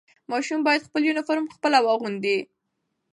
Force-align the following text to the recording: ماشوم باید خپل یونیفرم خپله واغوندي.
ماشوم 0.31 0.59
باید 0.67 0.85
خپل 0.87 1.01
یونیفرم 1.05 1.45
خپله 1.55 1.79
واغوندي. 1.85 2.37